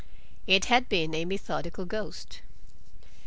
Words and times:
It 0.47 0.65
had 0.65 0.89
been 0.89 1.13
a 1.13 1.25
methodical 1.25 1.85
ghost. 1.85 2.41